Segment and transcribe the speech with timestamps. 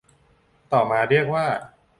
[0.71, 1.45] ต่อมาเรียกว่า